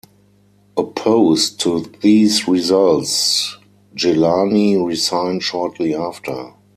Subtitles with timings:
[0.77, 3.59] Opposed to these results,
[3.95, 6.55] Gillani resigned shortly after.